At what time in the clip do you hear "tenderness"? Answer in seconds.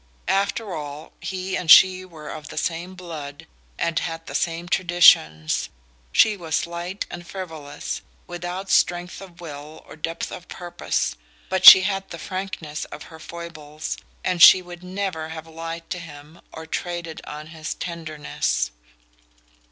17.75-18.71